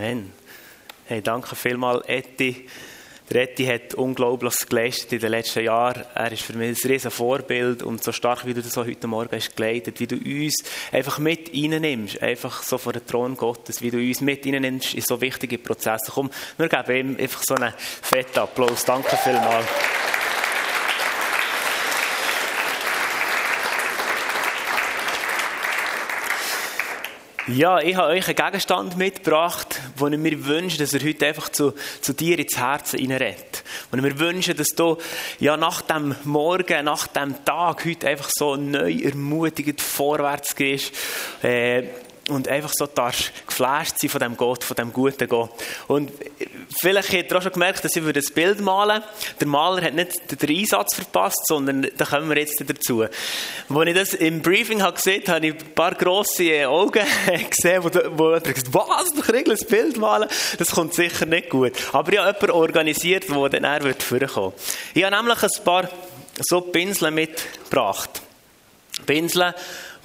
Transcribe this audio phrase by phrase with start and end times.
[0.00, 0.32] Amen.
[1.04, 2.66] Hey, danke vielmals, Etti.
[3.28, 6.06] Der Etti hat Unglaubliches geleistet in den letzten Jahren.
[6.14, 9.06] Er ist für mich ein riesen Vorbild und so stark, wie du das auch heute
[9.06, 13.82] Morgen hast geleitet, wie du uns einfach mit reinnimmst, einfach so vor den Thron Gottes,
[13.82, 16.12] wie du uns mit reinnimmst in so wichtige Prozesse.
[16.14, 18.86] Komm, wir geben ihm einfach so einen fetten Applaus.
[18.86, 19.66] Danke vielmals.
[27.52, 31.48] Ja, ich habe euch einen Gegenstand mitgebracht, wo ich mir wünsche, dass er heute einfach
[31.50, 33.62] zu, zu dir ins Herz hineinredet.
[33.90, 34.96] Und mir wünsche, dass du
[35.38, 40.92] ja nach dem Morgen, nach dem Tag heute einfach so neu ermutigend vorwärts gehst.
[41.42, 41.84] Äh,
[42.30, 45.50] und einfach so darfst geflasht sein von dem Gott, von dem guten Gott.
[45.88, 46.10] Und
[46.80, 49.02] vielleicht habt ihr auch schon gemerkt, dass ich das Bild malen
[49.38, 53.02] Der Maler hat nicht den Einsatz verpasst, sondern da kommen wir jetzt dazu.
[53.02, 57.04] Als ich das im Briefing habe gesehen habe, ich ein paar grosse Augen
[57.50, 60.28] gesehen, wo, wo jemand gesagt was, du kriegst ein Bild malen?
[60.58, 61.72] Das kommt sicher nicht gut.
[61.92, 64.52] Aber ich habe jemanden organisiert, der dann er wird vorkommen.
[64.94, 65.88] Ich habe nämlich ein paar
[66.38, 68.22] so Pinsel mitgebracht.
[69.06, 69.54] Pinsel,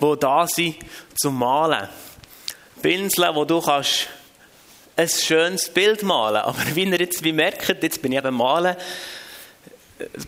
[0.01, 0.75] die da sind
[1.15, 1.87] zum Malen.
[2.85, 4.09] Pinsel, wo du kannst
[4.95, 6.43] ein schönes Bild malen.
[6.43, 8.75] Aber wie ihr jetzt wie merkt, jetzt bin ich eben malen,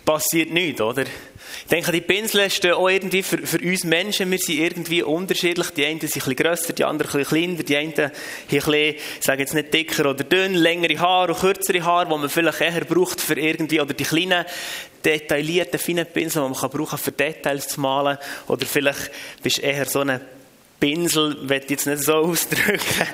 [0.03, 1.03] passiert nichts, oder?
[1.03, 4.31] Ich denke, die Pinsel stehen auch irgendwie für, für uns Menschen.
[4.31, 5.69] Wir sind irgendwie unterschiedlich.
[5.69, 7.61] Die einen sind ein bisschen grösser, die anderen ein bisschen kleiner.
[7.61, 12.07] Die einen haben ein sage jetzt nicht dicker oder dünn, längere Haare und kürzere Haare,
[12.07, 14.45] die man vielleicht eher braucht für irgendwie, oder die kleinen,
[15.05, 18.17] detaillierten, feinen Pinsel, die man kann brauchen für Details zu malen.
[18.47, 19.11] Oder vielleicht
[19.43, 20.36] bist du eher so eine
[20.79, 23.07] Pinsel, will jetzt nicht so ausdrücken,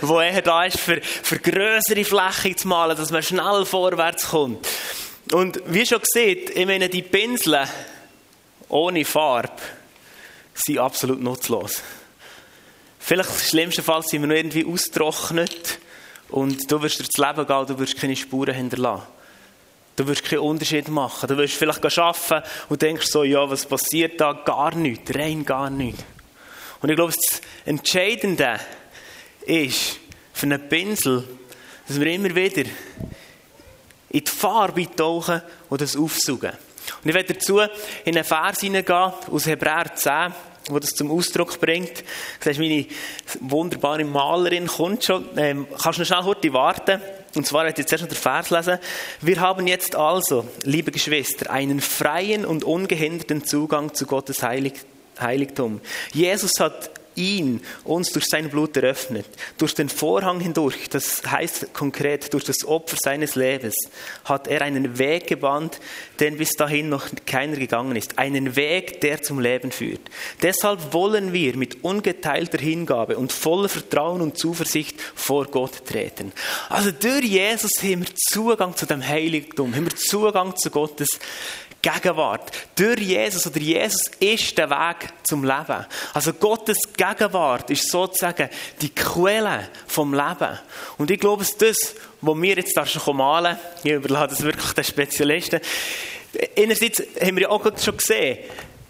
[0.00, 4.66] wo eher da ist, für, für grössere Flächen zu malen, dass man schnell vorwärts kommt.
[5.32, 7.60] Und wie schon gesehen, ich meine, die Pinsel
[8.68, 9.52] ohne Farbe
[10.54, 11.82] sind absolut nutzlos.
[12.98, 15.78] Vielleicht im schlimmsten Fall sind wir noch irgendwie austrocknet
[16.28, 19.06] und du wirst durchs Leben gehen, du wirst keine Spuren hinterlassen.
[19.96, 21.28] Du wirst keinen Unterschied machen.
[21.28, 24.32] Du wirst vielleicht arbeiten und denkst so, ja, was passiert da?
[24.32, 26.02] Gar nichts, rein gar nichts.
[26.82, 28.58] Und ich glaube, das Entscheidende
[29.42, 29.98] ist
[30.32, 31.24] für einen Pinsel,
[31.86, 32.62] dass wir immer wieder
[34.10, 36.52] in die Farbe tauchen und das aufsuchen.
[37.02, 40.32] Und ich werde dazu in einen Vers hineingehen aus Hebräer 10,
[40.68, 42.00] wo das zum Ausdruck bringt.
[42.42, 42.86] Du siehst, meine
[43.40, 45.26] wunderbare Malerin kommt schon.
[45.36, 47.00] Ähm, kannst du noch schnell kurz warten?
[47.34, 48.78] Und zwar werde ich jetzt erst noch den Vers lesen.
[49.20, 55.80] Wir haben jetzt also, liebe Geschwister, einen freien und ungehinderten Zugang zu Gottes Heiligtum Heiligtum.
[56.12, 59.26] Jesus hat ihn uns durch sein Blut eröffnet,
[59.58, 63.74] durch den Vorhang hindurch, das heißt konkret durch das Opfer seines Lebens,
[64.24, 65.80] hat er einen Weg gebannt,
[66.18, 68.18] den bis dahin noch keiner gegangen ist.
[68.18, 70.00] Einen Weg, der zum Leben führt.
[70.42, 76.32] Deshalb wollen wir mit ungeteilter Hingabe und voller Vertrauen und Zuversicht vor Gott treten.
[76.68, 81.08] Also durch Jesus haben wir Zugang zu dem Heiligtum, haben wir Zugang zu Gottes
[81.82, 82.50] Gegenwart.
[82.76, 85.86] Durch Jesus oder Jesus ist der Weg zum Leben.
[86.12, 88.48] Also Gottes Gegenwart ist sozusagen
[88.80, 90.58] die Quelle vom Leben.
[90.98, 94.72] Und ich glaube, es das, was wir jetzt da schon malen, ich überlade das wirklich
[94.72, 95.60] den Spezialisten.
[96.56, 98.38] Einerseits haben wir ja auch schon gesehen,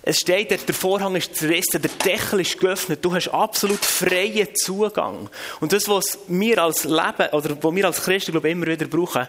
[0.02, 5.28] es steht, der Vorhang ist zerrissen, der Deckel ist geöffnet, du hast absolut freien Zugang.
[5.60, 8.86] Und das, was wir als Leben, oder was wir als Christen, glaube ich, immer wieder
[8.86, 9.28] brauchen,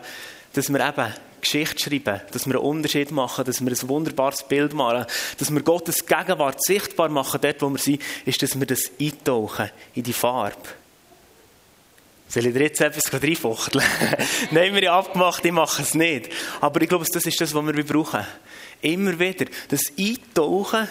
[0.54, 4.74] dass wir eben Geschichte schreiben, dass wir einen Unterschied machen, dass wir ein wunderbares Bild
[4.74, 5.06] malen,
[5.38, 9.70] dass wir Gottes Gegenwart sichtbar machen, dort wo wir sind, ist, dass wir das eintauchen
[9.94, 10.58] in die Farbe.
[12.32, 13.84] Soll ich dir jetzt etwas reinfuchteln?
[14.52, 16.30] Nein, wir haben abgemacht, ich mache es nicht.
[16.62, 18.26] Aber ich glaube, das ist das, was wir brauchen.
[18.82, 20.88] Immer wieder das Eintauchen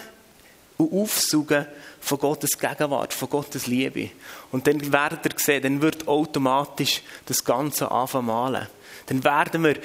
[0.77, 1.65] und Aufsuchen
[1.99, 4.11] von Gottes Gegenwart, von Gottes Liebe.
[4.51, 8.67] Und dann werdet ihr sehen, dann wird automatisch das Ganze anfangen malen.
[9.07, 9.77] Dann werden wir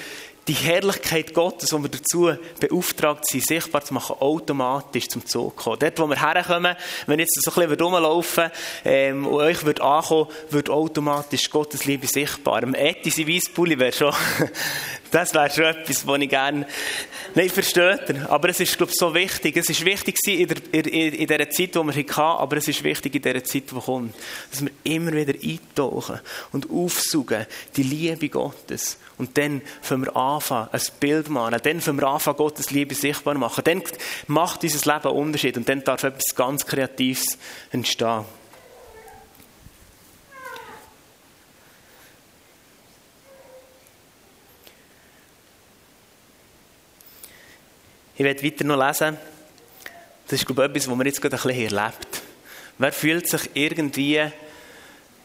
[0.48, 5.78] die Herrlichkeit Gottes, die wir dazu beauftragt sind, sichtbar zu machen, automatisch zum Zug kommen.
[5.80, 6.76] Dort, wo wir herkommen,
[7.06, 8.50] wenn jetzt so ein bisschen rumlaufen
[8.84, 12.62] ähm, und euch wird ankommen, wird automatisch Gottes Liebe sichtbar.
[12.62, 14.14] Im Eti, sein Weisspulli wäre schon,
[15.10, 16.66] das wäre schon etwas, was ich gerne,
[17.36, 19.56] nicht versteht Aber es ist, glaube ich, so wichtig.
[19.56, 22.82] Es ist wichtig in, der, in, in dieser Zeit, die wir hatten, aber es ist
[22.82, 24.14] wichtig in dieser Zeit, die kommt,
[24.50, 26.20] dass wir immer wieder eintauchen
[26.52, 27.46] und aufsuchen,
[27.76, 28.98] die Liebe Gottes.
[29.18, 31.58] Und dann fangen wir anfangen, ein Bild machen.
[31.62, 33.64] Dann fangen wir anfangen, Gottes Liebe sichtbar machen.
[33.64, 33.82] Dann
[34.26, 35.56] macht unser Leben einen Unterschied.
[35.56, 37.38] Und dann darf etwas ganz Kreatives
[37.70, 38.24] entstehen.
[48.18, 49.18] Ich werde weiter noch lesen.
[50.26, 52.22] Das ist, glaube ich, etwas, was man jetzt gerade ein bisschen erlebt.
[52.78, 54.22] Wer fühlt sich irgendwie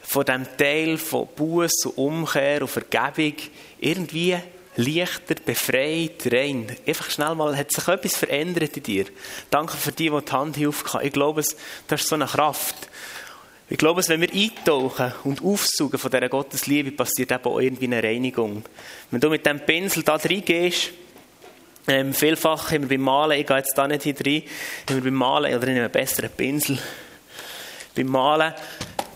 [0.01, 3.35] von dem Teil von Buß und Umkehr und Vergebung
[3.79, 4.37] irgendwie
[4.75, 6.67] leichter, befreit, rein.
[6.85, 9.05] Einfach schnell mal, hat sich etwas verändert in dir.
[9.49, 11.41] Danke für die, die die Hand aufgehauen Ich glaube,
[11.87, 12.75] das ist so eine Kraft.
[13.69, 18.03] Ich glaube, wenn wir eintauchen und aufsuchen von dieser Gottesliebe, passiert eben auch irgendwie eine
[18.03, 18.65] Reinigung.
[19.11, 20.91] Wenn du mit dem Pinsel da reingehst,
[21.87, 24.43] ähm, vielfach wir beim Malen, ich gehe jetzt da nicht rein,
[24.89, 26.77] haben wir beim Malen, oder in einem besseren Pinsel,
[27.95, 28.53] beim Malen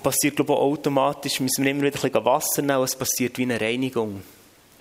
[0.01, 3.43] passiert, glaube ich, automatisch, müssen wir immer wieder ein bisschen Wasser nehmen, es passiert wie
[3.43, 4.21] eine Reinigung.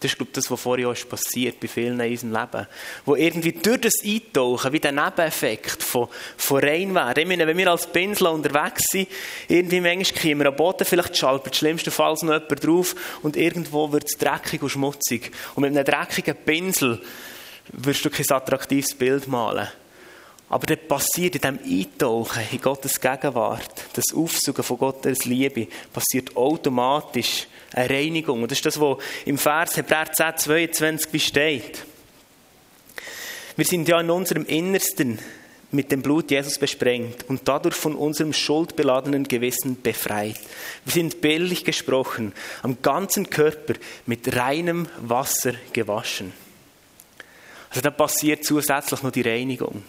[0.04, 2.66] Das ist, glaube ich, das, was vorher auch passiert bei vielen in unserem Leben.
[3.06, 7.22] Wo irgendwie durch das Eintauchen, wie der Nebeneffekt von, von Reinwerden.
[7.22, 9.08] Ich meine, wenn wir als Pinsel unterwegs sind,
[9.48, 14.04] irgendwie manchmal kommen wir am Boden, vielleicht schalpert schlimmstenfalls noch jemand drauf und irgendwo wird
[14.04, 15.30] es dreckig und schmutzig.
[15.54, 17.00] Und mit einem dreckigen Pinsel
[17.72, 19.68] wirst du kein attraktives Bild malen.
[20.48, 26.36] Aber das passiert in diesem Eintauchen in Gottes Gegenwart, das Aufsuchen von Gottes Liebe, passiert
[26.36, 28.42] automatisch eine Reinigung.
[28.42, 31.84] Und das ist das, was im Vers Hebräer 10, 22 steht.
[33.56, 35.18] Wir sind ja in unserem Innersten
[35.70, 40.38] mit dem Blut Jesus besprengt und dadurch von unserem schuldbeladenen Gewissen befreit.
[40.84, 42.32] Wir sind bildlich gesprochen,
[42.62, 43.74] am ganzen Körper
[44.06, 46.32] mit reinem Wasser gewaschen.
[47.74, 49.82] Also da passiert zusätzlich noch die Reinigung.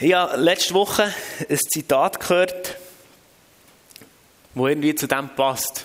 [0.00, 1.14] Ich habe letzte Woche
[1.48, 2.76] ein Zitat gehört,
[4.54, 5.84] wo irgendwie zu dem passt.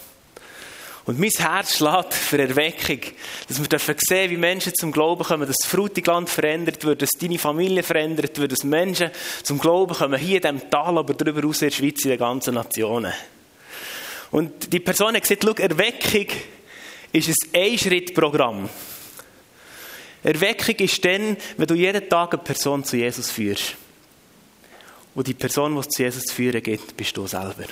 [1.06, 3.02] Und mein Herz schlägt für Erweckung,
[3.48, 7.12] dass wir dürfen sehen, wie Menschen zum Glauben kommen, dass das Frutigland verändert wird, dass
[7.12, 9.12] deine Familie verändert wird, dass Menschen
[9.44, 12.20] zum Glauben kommen, hier in diesem Tal, aber darüber hinaus in der Schweiz, in den
[12.20, 13.14] ganzen Nationen.
[14.32, 16.36] Und die Person hat gesagt, schau, Erweckung
[17.12, 18.68] ist ein Einschrittprogramm.
[20.24, 23.76] Erweckung ist dann, wenn du jeden Tag eine Person zu Jesus führst.
[25.16, 27.66] Und die Person, die es zu Jesus führen gibt, bist du selber.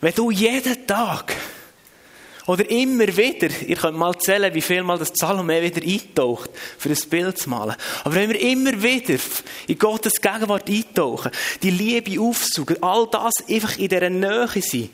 [0.00, 1.36] Wenn du jeden Tag
[2.46, 6.88] oder immer wieder, ihr könnt mal zählen, wie viel mal das Salome wieder eintaucht, für
[6.88, 7.76] ein Bild zu malen.
[8.02, 9.20] Aber wenn wir immer wieder
[9.68, 11.30] in Gottes Gegenwart eintauchen,
[11.62, 14.90] die Liebe aufsuchen, all das einfach in dieser Nähe sein,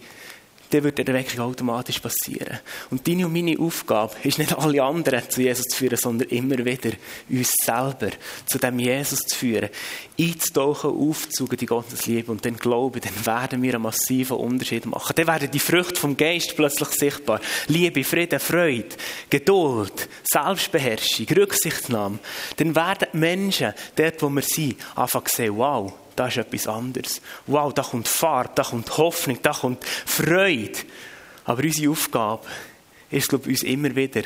[0.70, 2.58] dann wird der Erweckung automatisch passieren.
[2.90, 6.58] Und deine und meine Aufgabe ist nicht alle anderen zu Jesus zu führen, sondern immer
[6.58, 6.90] wieder
[7.28, 8.10] uns selber
[8.46, 9.70] zu dem Jesus zu führen,
[10.18, 15.14] einzutauchen, aufzuzugehen, die Gottes Liebe und dann glauben, dann werden wir einen massiven Unterschied machen.
[15.16, 17.40] Dann werden die Früchte vom Geist plötzlich sichtbar.
[17.68, 18.96] Liebe, Frieden, Freude,
[19.30, 22.18] Geduld, Selbstbeherrschung, Rücksichtnahme.
[22.56, 27.20] Dann werden Menschen, dort wo wir sind, anfangen zu sehen, wow, da ist etwas anderes.
[27.46, 30.78] Wow, da kommt Farbe, da kommt Hoffnung, da kommt Freude.
[31.44, 32.46] Aber unsere Aufgabe
[33.10, 34.22] ist, glaube ich, uns immer wieder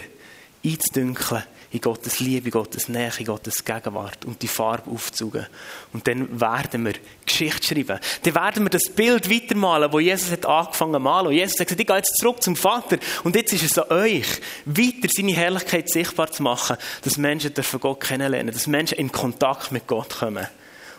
[0.64, 5.46] einzudünkeln in Gottes Liebe, Gottes Nähe, Gottes Gegenwart und die Farbe aufzuzugehen.
[5.92, 6.94] Und dann werden wir
[7.24, 7.98] Geschichte schreiben.
[8.22, 11.28] Dann werden wir das Bild weitermalen, wo Jesus hat angefangen zu malen.
[11.28, 12.98] Und Jesus hat gesagt, ich gehe jetzt zurück zum Vater.
[13.24, 14.26] Und jetzt ist es an euch,
[14.66, 19.72] weiter seine Herrlichkeit sichtbar zu machen, dass Menschen dürfen Gott kennenlernen, dass Menschen in Kontakt
[19.72, 20.46] mit Gott kommen.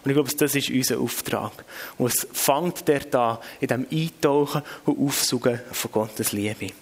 [0.04, 1.64] Und ich glaube, das ist unser Auftrag.
[1.98, 6.74] Und es fängt der da in dem Eintauchen und Aufsuchen von Gottes Liebe.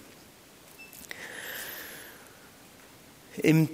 [3.42, 3.68] Im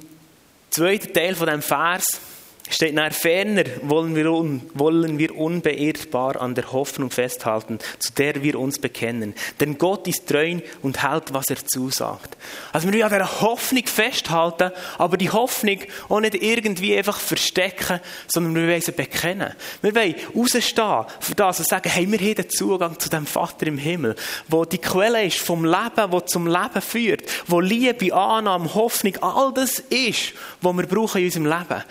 [0.71, 2.21] zweiten Teil von dem Vers
[2.70, 8.43] steht nach ferner wollen wir, un, wollen wir unbeirrbar an der Hoffnung festhalten, zu der
[8.43, 9.35] wir uns bekennen.
[9.61, 12.37] Denn Gott ist treu und hält, was er zusagt.
[12.73, 15.78] Also wir wollen an der Hoffnung festhalten, aber die Hoffnung
[16.09, 19.52] auch nicht irgendwie einfach verstecken, sondern wir wollen sie bekennen.
[19.83, 23.66] Wir wollen rausstehen für das und sagen, hey, wir haben den Zugang zu dem Vater
[23.66, 24.16] im Himmel,
[24.49, 29.52] wo die Quelle ist vom Leben, wo zum Leben führt, wo Liebe, Annahme, Hoffnung, all
[29.52, 31.85] das ist, was wir brauchen in unserem Leben.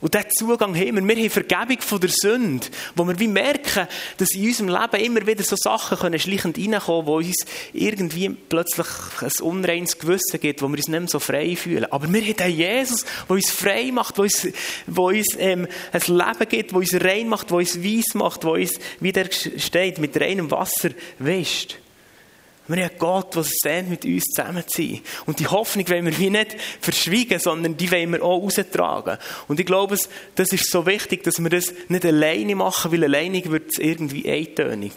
[0.00, 1.16] Und diesen Zugang haben wir.
[1.16, 2.66] Wir haben Vergebung von der Sünde,
[2.96, 7.06] wo wir wie merken, dass in unserem Leben immer wieder so Sachen können schleichend reinkommen,
[7.06, 8.86] wo uns irgendwie plötzlich
[9.20, 11.92] ein unreines Gewissen gibt, wo wir uns nicht mehr so frei fühlen.
[11.92, 14.48] Aber wir haben den Jesus, der uns frei macht, der uns,
[14.86, 18.50] der uns ähm, ein Leben gibt, der uns rein macht, der uns weiss macht, der
[18.50, 21.78] uns, wie der steht, mit reinem Wasser wäscht.
[22.70, 25.00] Wir haben Gott, der sehnt, mit uns zusammen zu sein.
[25.26, 29.18] Und die Hoffnung wollen wir wie nicht verschwiegen, sondern die wollen wir auch raustragen.
[29.48, 29.98] Und ich glaube,
[30.36, 34.30] das ist so wichtig, dass wir das nicht alleine machen, weil alleine wird es irgendwie
[34.30, 34.92] eintönig.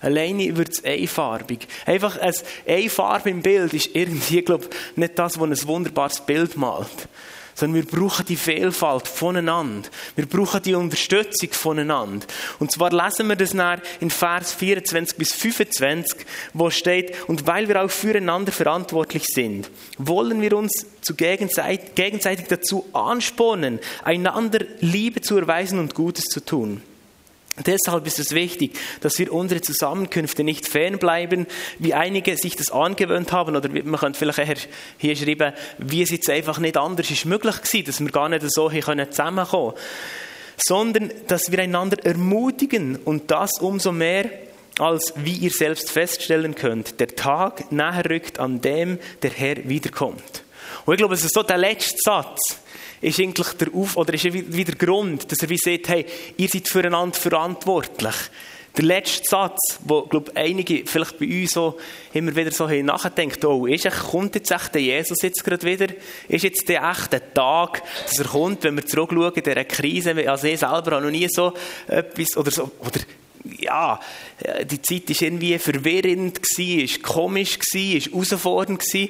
[0.00, 1.68] Alleine wird es einfarbig.
[1.86, 2.34] Einfach ein
[2.66, 7.08] Einfarbe im Bild ist irgendwie, glaube ich, nicht das, was ein wunderbares Bild malt
[7.54, 9.88] sondern wir brauchen die Vielfalt voneinander.
[10.16, 12.26] Wir brauchen die Unterstützung voneinander.
[12.58, 17.68] Und zwar lesen wir das nach in Vers 24 bis 25, wo steht, und weil
[17.68, 25.36] wir auch füreinander verantwortlich sind, wollen wir uns zu gegenseitig dazu anspornen, einander Liebe zu
[25.36, 26.82] erweisen und Gutes zu tun.
[27.64, 31.46] Deshalb ist es wichtig, dass wir unsere Zusammenkünfte nicht fernbleiben,
[31.78, 34.56] wie einige sich das angewöhnt haben, oder man könnte vielleicht eher
[34.98, 38.42] hier schreiben, wie es jetzt einfach nicht anders ist möglich gewesen, dass wir gar nicht
[38.50, 39.84] so hier zusammenkommen können,
[40.56, 44.28] sondern dass wir einander ermutigen und das umso mehr,
[44.80, 50.42] als wie ihr selbst feststellen könnt, der Tag näher rückt, an dem der Herr wiederkommt.
[50.84, 52.58] Und ich glaube, es ist so der letzte Satz,
[53.04, 56.06] ist eigentlich der Auf oder ist der Grund, dass er wie sagt, hey,
[56.36, 58.14] ihr seid füreinander verantwortlich.
[58.76, 61.78] Der letzte Satz, wo, glaube einige vielleicht bei uns so
[62.12, 65.64] immer wieder so haben nachdenkt, oh, ist echt, kommt jetzt echt der Jesus jetzt gerade
[65.64, 65.94] wieder?
[66.28, 70.28] Ist jetzt der echte Tag, dass er kommt, wenn wir zurückschauen in dieser Krise?
[70.28, 71.52] Also ich selber habe noch nie so
[71.86, 73.00] etwas, oder so, oder
[73.44, 74.00] ja,
[74.64, 78.82] die Zeit war irgendwie verwirrend, war komisch, war herausfordernd.
[78.94, 79.08] Äh,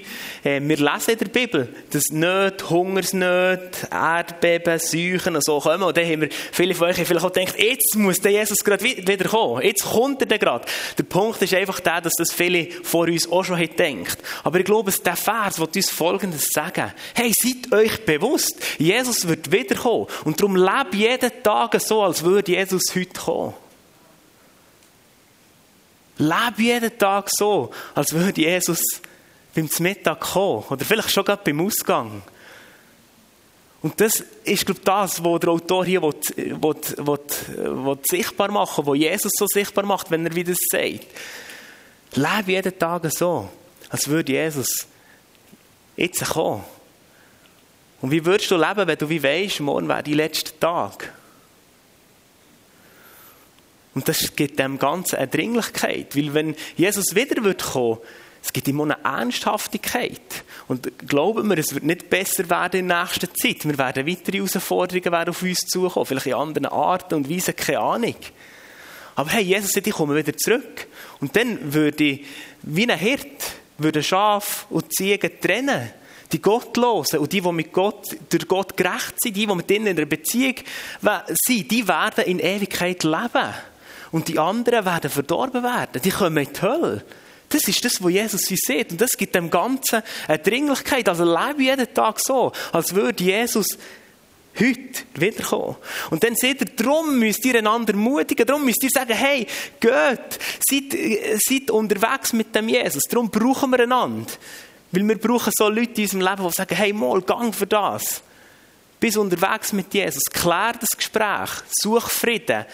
[0.60, 5.84] wir lesen in der Bibel, dass Nöte, Hungersnöte, Erdbeben, Seuchen und so kommen.
[5.84, 8.82] Und dann haben wir, viele von euch vielleicht auch gedacht, jetzt muss der Jesus gerade
[8.84, 9.62] wieder kommen.
[9.62, 10.66] Jetzt kommt er gerade.
[10.98, 14.64] Der Punkt ist einfach der, dass das viele vor uns auch schon gedacht Aber ich
[14.64, 16.92] glaube, der Vers wird uns Folgendes sagen.
[17.14, 20.06] Hey, seid euch bewusst, Jesus wird wiederkommen.
[20.24, 23.54] Und darum lebt jeden Tag so, als würde Jesus heute kommen.
[26.18, 28.82] Lebe jeden Tag so, als würde Jesus
[29.54, 30.64] beim Mittag kommen.
[30.70, 32.22] Oder vielleicht schon gerade beim Ausgang.
[33.82, 38.86] Und das ist, glaube ich, das, was der Autor hier will, will, will, sichtbar machen
[38.86, 41.06] will, was Jesus so sichtbar macht, wenn er wieder sagt.
[42.14, 43.48] Lebe jeden Tag so,
[43.90, 44.86] als würde Jesus
[45.96, 46.64] jetzt kommen.
[48.00, 51.12] Und wie würdest du leben, wenn du wie weißt, morgen wäre dein letzter Tag?
[53.94, 56.16] Und das gibt dem Ganzen eine Dringlichkeit.
[56.16, 57.98] Weil wenn Jesus wieder wird kommen,
[58.42, 60.44] es gibt immer eine Ernsthaftigkeit.
[60.68, 63.64] Und glauben wir, es wird nicht besser werden in der nächsten Zeit.
[63.64, 66.04] Wir werden weitere Herausforderungen auf uns zukommen.
[66.04, 68.16] Vielleicht in anderen Arten und Weisen, keine Ahnung.
[69.16, 70.86] Aber hey, Jesus sagt, ich komme wieder zurück.
[71.20, 72.26] Und dann würde ich,
[72.62, 75.90] wie ein Hirt, würde Schaf und Ziegen trennen.
[76.32, 79.86] Die Gottlosen und die, die mit Gott, durch Gott gerecht sind, die, die mit ihnen
[79.86, 80.56] in einer Beziehung
[81.46, 83.54] sind, die werden in Ewigkeit leben.
[84.14, 86.00] Und die anderen werden verdorben werden.
[86.00, 87.04] Die kommen in die Hölle.
[87.48, 88.92] Das ist das, was Jesus sie sieht.
[88.92, 91.08] Und das gibt dem Ganzen eine Dringlichkeit.
[91.08, 93.66] Also lebe jeden Tag so, als würde Jesus
[94.56, 95.74] heute wiederkommen.
[96.10, 99.48] Und dann seht ihr, darum müsst ihr einander mutigen, darum müsst ihr sagen, hey,
[99.80, 100.38] geht,
[100.70, 100.96] seid,
[101.44, 103.02] seid unterwegs mit dem Jesus.
[103.10, 104.30] Darum brauchen wir einander.
[104.92, 108.22] Weil wir brauchen so Leute in unserem Leben, die sagen, hey, mal, gang für das.
[109.00, 111.50] Bist unterwegs mit Jesus, klär das Gespräch,
[111.82, 112.64] such Frieden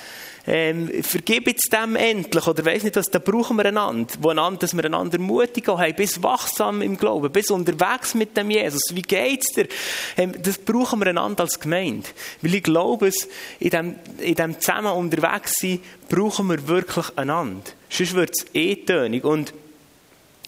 [0.52, 4.58] ähm, vergib jetzt dem endlich, oder weiss nicht was, da brauchen wir einander, wo einander,
[4.58, 8.82] dass wir einander mutig haben, bis wachsam im Glauben, bis unterwegs mit dem Jesus.
[8.92, 9.68] Wie geht's dir?
[10.16, 12.08] Ähm, das brauchen wir einander als Gemeinde.
[12.42, 13.12] Weil ich glaube,
[13.60, 15.78] in dem, in dem zusammen unterwegs sein,
[16.08, 17.70] brauchen wir wirklich einander.
[17.88, 19.22] Sonst wird es eh tönig.
[19.22, 19.54] Und,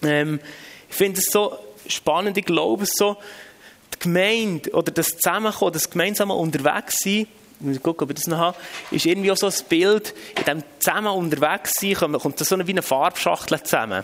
[0.03, 0.41] ähm,
[0.89, 1.57] ich finde es so
[1.87, 3.15] spannend, ich glaube es so,
[3.95, 7.25] die Gemeinde oder das Zusammenkommen, das gemeinsame Unterwegssein,
[7.59, 8.57] ich muss gucken, ob ich das noch habe,
[8.91, 12.71] ist irgendwie auch so ein Bild, in dem zusammen unterwegs sein, kommt das so wie
[12.71, 14.03] eine Farbschachtel zusammen.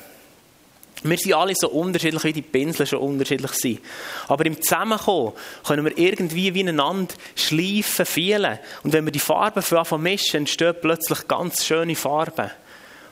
[1.01, 3.79] Wir sind alle so unterschiedlich, wie die Pinsel schon unterschiedlich sind.
[4.27, 5.32] Aber im Zusammenkommen
[5.65, 8.60] können wir irgendwie wie einander schleifen, fühlen.
[8.84, 12.51] Und wenn wir die Farben für mischen, entstehen plötzlich ganz schöne Farben.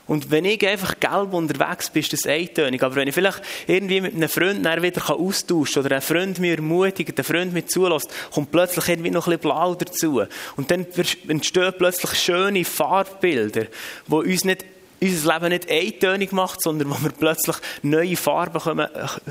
[0.08, 2.82] Und wenn ich einfach gelb unterwegs bin, ist das eintönig.
[2.82, 6.56] Aber wenn ich vielleicht irgendwie mit einem Freund wieder austauschen kann oder ein Freund mir
[6.56, 10.22] ermutigt, ein Freund mir zulässt, kommt plötzlich irgendwie noch ein bisschen blau dazu.
[10.56, 10.86] Und dann
[11.28, 13.66] entstehen plötzlich schöne Farbbilder,
[14.06, 14.64] die uns nicht
[15.00, 18.88] unser Leben nicht eintönig macht, sondern wo wir plötzlich neue Farben kommen,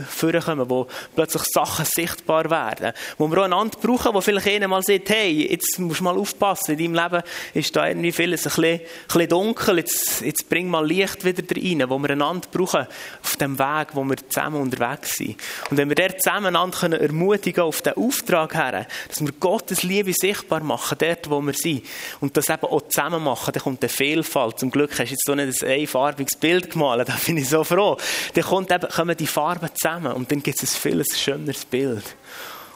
[0.09, 2.93] vorkommen, wo plötzlich Sachen sichtbar werden.
[3.17, 6.17] Wo wir auch einander brauchen, wo vielleicht einer mal sagt, hey, jetzt musst du mal
[6.17, 10.49] aufpassen, in deinem Leben ist da irgendwie vieles ein bisschen, ein bisschen dunkel, jetzt, jetzt
[10.49, 12.87] bring mal Licht wieder rein, wo wir einander brauchen
[13.23, 15.35] auf dem Weg, wo wir zusammen unterwegs sind.
[15.69, 19.83] Und wenn wir dort zusammen einander können ermutigen auf den Auftrag her, dass wir Gottes
[19.83, 21.83] Liebe sichtbar machen, dort, wo wir sind,
[22.21, 24.59] und das eben auch zusammen machen, dann kommt eine Vielfalt.
[24.59, 27.09] Zum Glück hast du jetzt so nicht ein einfarbiges Bild gemalt.
[27.09, 27.97] Da bin ich so froh.
[28.33, 32.03] Dann kommt eben, kommen die Farben zusammen und dann gibt es ein viel schöneres Bild.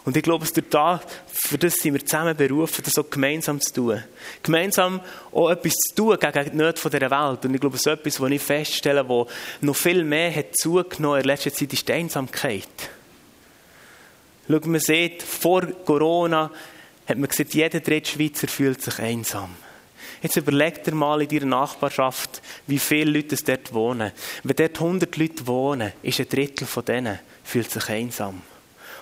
[0.04, 3.74] Und ich glaube, durch da, für das sind wir zusammen berufen, das auch gemeinsam zu
[3.74, 4.04] tun.
[4.42, 5.00] Gemeinsam
[5.32, 7.46] auch etwas zu tun gegen die Nöte dieser Welt.
[7.46, 9.28] Und ich glaube, ist etwas, was ich feststelle, was
[9.62, 12.66] noch viel mehr hat zugenommen in letzter Zeit, ist die Einsamkeit.
[14.50, 16.50] Schau, man sieht, vor Corona
[17.08, 19.56] hat man gesagt, jeder dritte Schweizer fühlt sich einsam.
[20.22, 24.12] Jetzt überleg dir mal in deiner Nachbarschaft, wie viele Leute es dort wohnen.
[24.44, 28.42] Wenn dort 100 Leute wohnen, ist ein Drittel von denen fühlt sich einsam.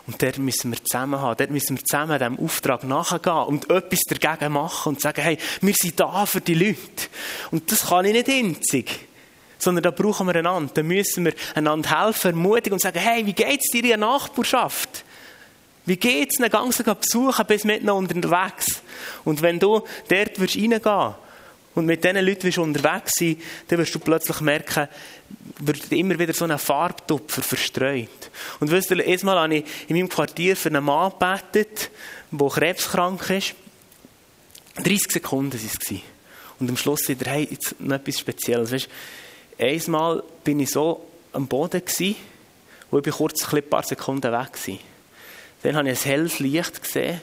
[0.07, 1.37] Und dort müssen wir zusammen haben.
[1.37, 5.73] Dort müssen wir zusammen diesem Auftrag nachgehen und etwas dagegen machen und sagen, hey, wir
[5.79, 7.09] sind da für die Leute.
[7.51, 9.07] Und das kann ich nicht einzig.
[9.59, 10.71] Sondern da brauchen wir einander.
[10.73, 15.03] Da müssen wir einander helfen, ermutigen und sagen, hey, wie geht's dir in der Nachbarschaft?
[15.85, 16.49] Wie geht's ihnen?
[16.49, 18.81] Gang sie besuchen, bis mitten unterwegs.
[19.23, 21.15] Und wenn du dort reingehen willst,
[21.75, 23.37] und mit diesen Leuten unterwegs sein
[23.67, 24.87] dann wirst du plötzlich merken,
[25.59, 28.31] wird immer wieder so ein Farbtupfer verstreut.
[28.59, 31.91] Und wisst ihr, erstmal habe ich in meinem Quartier für einen Mann gebetet,
[32.31, 33.55] der krebskrank ist.
[34.75, 36.01] 30 Sekunden waren es.
[36.59, 38.71] Und am Schluss wieder, hey, jetzt noch etwas Spezielles.
[38.71, 38.89] Weißt,
[39.59, 42.15] einmal bin ich so am Boden gewesen,
[42.91, 44.77] wo ich kurz ein paar Sekunden weg war.
[45.63, 47.21] Dann habe ich ein helles Licht gesehen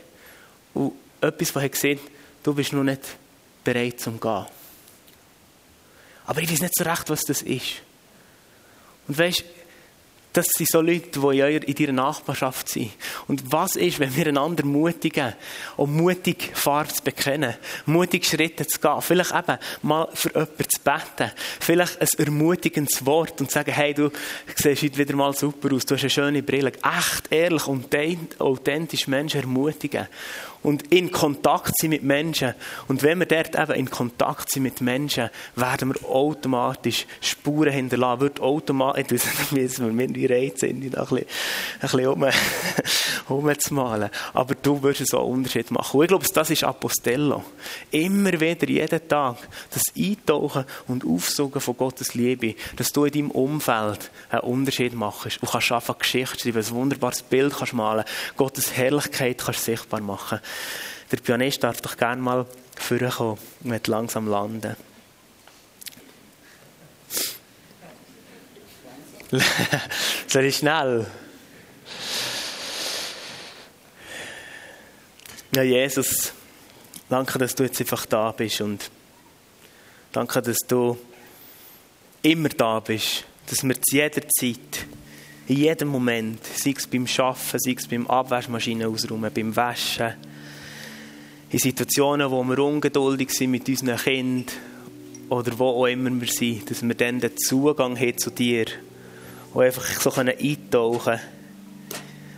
[0.74, 2.00] und etwas, was ich gesehen
[2.46, 3.02] du bist noch nicht
[3.64, 4.46] bereit zum Gehen.
[6.26, 7.82] Aber ich weiß nicht so recht, was das ist.
[9.08, 9.44] Und weißt,
[10.36, 12.90] das sind so Leute, die in deiner Nachbarschaft sind.
[13.26, 15.32] Und was ist, wenn wir einander mutigen,
[15.76, 17.54] um mutig Farbe zu bekennen,
[17.86, 23.40] mutig Schritte zu gehen, vielleicht eben mal für jemanden zu beten, vielleicht ein ermutigendes Wort
[23.40, 24.10] und zu sagen, hey, du
[24.54, 26.72] siehst heute wieder mal super aus, du hast eine schöne Brille.
[26.72, 27.86] Echt, ehrlich und
[28.38, 30.06] authentisch Menschen ermutigen
[30.66, 32.54] und in Kontakt sind mit Menschen.
[32.88, 38.22] Und wenn wir dort eben in Kontakt sind mit Menschen, werden wir automatisch Spuren hinterlassen.
[38.22, 39.78] Wird automatisch, ich weiß
[40.30, 41.24] Reize sind, ein bisschen, ein
[41.80, 42.26] bisschen um,
[43.28, 44.10] umzumalen.
[44.32, 45.96] Aber du wirst so einen Unterschied machen.
[45.98, 47.44] Und ich glaube, das ist Apostello.
[47.90, 49.36] Immer wieder, jeden Tag,
[49.70, 55.42] das Eintauchen und Aufsuchen von Gottes Liebe, dass du in deinem Umfeld einen Unterschied machst.
[55.42, 58.04] Und kannst einfach Geschichte schreiben, ein wunderbares Bild kannst malen,
[58.36, 60.40] Gottes Herrlichkeit kannst sichtbar machen.
[61.10, 64.76] Der Pianist darf doch gerne mal vorkommen und langsam landen.
[70.28, 71.06] Soll ich schnell?
[75.54, 76.32] Ja, Jesus,
[77.08, 78.90] danke, dass du jetzt einfach da bist und
[80.12, 80.98] danke, dass du
[82.22, 84.86] immer da bist, dass wir zu jeder Zeit,
[85.46, 90.14] in jedem Moment, sei es beim Arbeiten, sei es beim Abwaschmaschinen ausräumen, beim Waschen,
[91.50, 94.56] in Situationen, wo wir ungeduldig sind mit unseren Kindern
[95.28, 98.66] oder wo auch immer wir sind, dass wir dann den Zugang haben zu dir
[99.56, 101.20] und einfach so eintauchen können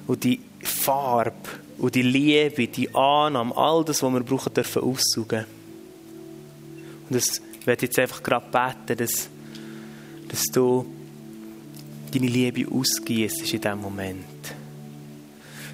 [0.07, 5.45] und die Farbe und die Liebe, die Annahme, all das, was wir brauchen, dürfen aussaugen.
[7.09, 9.29] Und das werde jetzt einfach gerade beten, dass,
[10.29, 10.87] dass du
[12.13, 14.55] deine Liebe ausgießt in diesem Moment.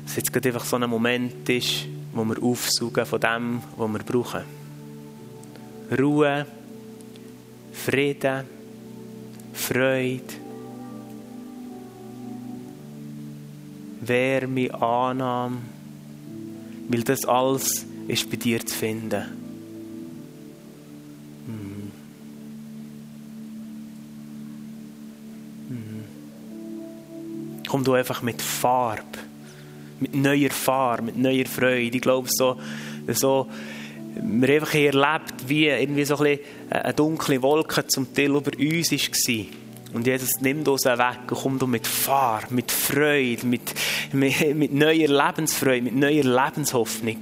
[0.07, 3.99] Dass jetzt gerade einfach so ein Moment ist, wo wir aufsaugen von dem, was wir
[3.99, 4.45] brauchen.
[5.99, 6.47] Ruhe,
[7.75, 8.47] Frieden,
[9.53, 10.44] Freude,
[14.09, 15.59] Wärme, Annahme,
[16.89, 19.25] weil das alles ist bei dir zu finden.
[21.47, 21.91] Mhm.
[25.69, 26.05] Mhm.
[27.69, 29.03] Komm du einfach mit Farbe
[30.01, 31.97] mit neuer Farbe, mit neuer Freude.
[31.97, 32.57] Ich glaube, so,
[33.09, 33.49] so,
[34.17, 36.41] wir einfach erlebt, wie irgendwie so ein bisschen
[36.71, 39.64] eine dunkle Wolke zum Teil über uns war.
[39.95, 43.73] Und Jesus nimmt uns weg und kommt mit Farbe, mit Freude, mit,
[44.13, 47.19] mit, neuer Lebensfreude, mit neuer Lebenshoffnung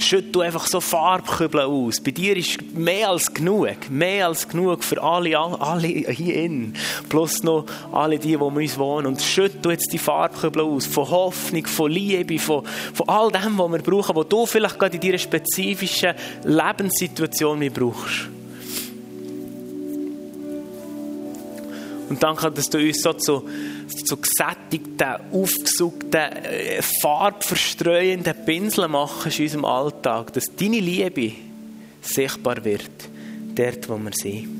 [0.00, 2.00] schütt du einfach so Farbkübel aus.
[2.00, 3.90] Bei dir ist mehr als genug.
[3.90, 6.74] Mehr als genug für alle, alle hier in.
[7.08, 9.06] Plus noch alle die, die um uns wohnen.
[9.06, 10.86] Und schütt du jetzt die Farbkübel aus.
[10.86, 14.96] Von Hoffnung, von Liebe, von, von all dem, was wir brauchen, was du vielleicht gerade
[14.96, 18.39] in deiner spezifischen Lebenssituation brauchst.
[22.10, 23.48] Und danke, dass du uns so zu
[24.04, 31.32] so gesättigten, aufgesuchten, äh, farbverstreuenden Pinsel machen in unserem Alltag, dass deine Liebe
[32.02, 32.90] sichtbar wird,
[33.54, 34.59] dort, wo wir sind.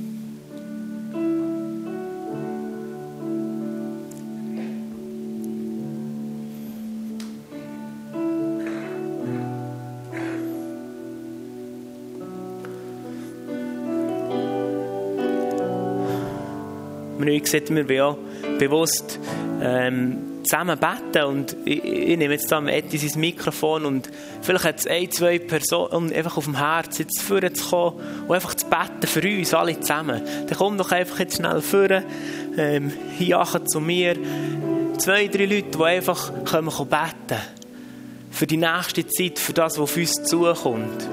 [17.20, 19.18] Wir haben gesehen, wir wollen bewusst
[19.62, 24.08] ähm, zusammen beten und ich, ich nehme jetzt da Eti sein Mikrofon und
[24.42, 28.34] vielleicht hat es ein, zwei Personen einfach auf dem Herz jetzt vorne zu kommen und
[28.34, 30.22] einfach zu beten für uns alle zusammen.
[30.46, 32.04] Dann komm doch einfach jetzt schnell vorne,
[32.56, 34.16] ähm, hier zu mir.
[34.98, 37.40] Zwei, drei Leute, die einfach kommen beten.
[38.30, 41.08] Für die nächste Zeit, für das, was auf uns zukommt.